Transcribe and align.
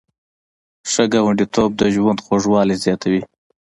ښه 0.91 1.03
ګاونډیتوب 1.13 1.71
د 1.77 1.81
ژوند 1.95 2.23
خوږوالی 2.25 2.75
زیاتوي. 2.85 3.21